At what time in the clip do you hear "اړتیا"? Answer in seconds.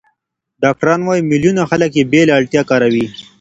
2.39-2.61